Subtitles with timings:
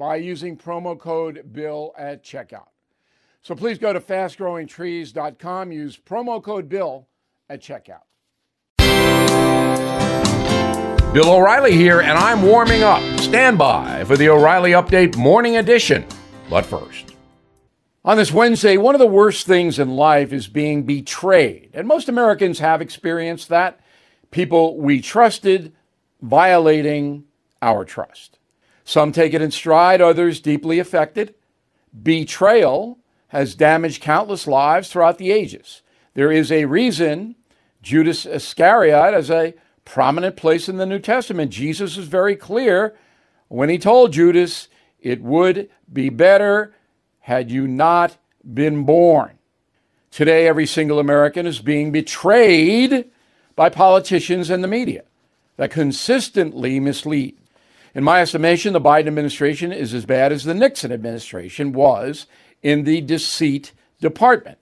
[0.00, 2.68] by using promo code BILL at checkout.
[3.42, 7.06] So please go to fastgrowingtrees.com, use promo code BILL
[7.50, 8.04] at checkout.
[11.12, 13.02] Bill O'Reilly here, and I'm warming up.
[13.20, 16.06] Stand by for the O'Reilly Update Morning Edition.
[16.48, 17.14] But first,
[18.02, 21.72] on this Wednesday, one of the worst things in life is being betrayed.
[21.74, 23.80] And most Americans have experienced that.
[24.30, 25.74] People we trusted
[26.22, 27.24] violating
[27.60, 28.38] our trust.
[28.90, 31.36] Some take it in stride, others deeply affected.
[32.02, 35.82] Betrayal has damaged countless lives throughout the ages.
[36.14, 37.36] There is a reason
[37.82, 41.52] Judas Iscariot has a prominent place in the New Testament.
[41.52, 42.96] Jesus is very clear
[43.46, 44.66] when he told Judas,
[44.98, 46.74] It would be better
[47.20, 49.38] had you not been born.
[50.10, 53.08] Today, every single American is being betrayed
[53.54, 55.04] by politicians and the media
[55.58, 57.36] that consistently mislead.
[57.94, 62.26] In my estimation, the Biden administration is as bad as the Nixon administration was
[62.62, 64.58] in the deceit department.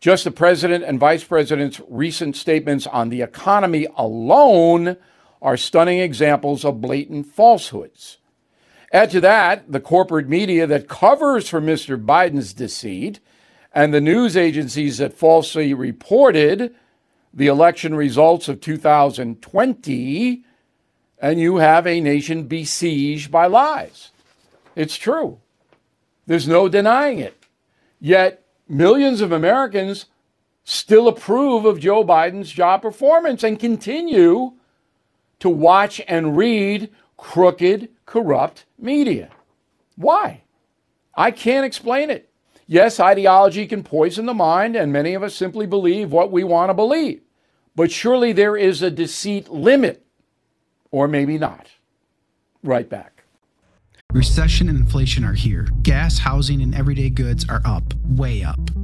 [0.00, 4.96] Just the president and vice president's recent statements on the economy alone
[5.40, 8.18] are stunning examples of blatant falsehoods.
[8.92, 12.02] Add to that the corporate media that covers for Mr.
[12.02, 13.20] Biden's deceit
[13.74, 16.74] and the news agencies that falsely reported
[17.32, 20.44] the election results of 2020
[21.22, 24.10] and you have a nation besieged by lies.
[24.74, 25.38] It's true.
[26.26, 27.36] There's no denying it.
[28.00, 30.06] Yet, millions of Americans
[30.64, 34.54] still approve of Joe Biden's job performance and continue
[35.38, 39.30] to watch and read crooked, corrupt media.
[39.94, 40.42] Why?
[41.14, 42.30] I can't explain it.
[42.66, 46.70] Yes, ideology can poison the mind, and many of us simply believe what we want
[46.70, 47.20] to believe.
[47.76, 50.04] But surely there is a deceit limit
[50.92, 51.66] or maybe not.
[52.62, 53.24] Right back.
[54.12, 55.66] Recession and inflation are here.
[55.82, 58.60] Gas, housing, and everyday goods are up, way up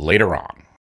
[0.00, 0.59] later on.